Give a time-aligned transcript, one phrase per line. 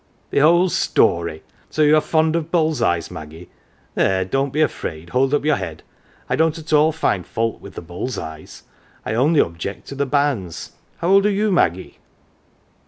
[0.31, 1.43] "The old story!
[1.69, 3.51] So you are fond of bull's eyes, Maggie?
[3.93, 5.83] There, don't be afraid hold up your head.
[6.27, 8.63] I don't at all find fault with the bull's eyes
[9.05, 10.71] I only object to the banns.
[10.97, 11.99] How old are you, Maggie